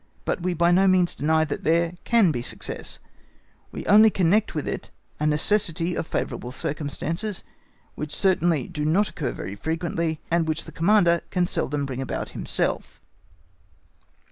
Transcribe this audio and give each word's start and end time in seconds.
But 0.25 0.41
we 0.41 0.55
by 0.55 0.71
no 0.71 0.87
means 0.87 1.13
deny 1.13 1.45
that 1.45 1.63
there 1.63 1.93
can 2.05 2.31
be 2.31 2.41
success; 2.41 2.97
we 3.71 3.85
only 3.85 4.09
connect 4.09 4.55
with 4.55 4.67
it 4.67 4.89
a 5.19 5.27
necessity 5.27 5.93
of 5.93 6.07
favourable 6.07 6.51
circumstances, 6.51 7.43
which, 7.93 8.15
certainly 8.15 8.67
do 8.67 8.83
not 8.83 9.09
occur 9.09 9.31
very 9.31 9.53
frequently, 9.55 10.19
and 10.31 10.47
which 10.47 10.65
the 10.65 10.71
Commander 10.71 11.21
can 11.29 11.45
seldom 11.45 11.85
bring 11.85 12.01
about 12.01 12.29
himself. 12.29 12.99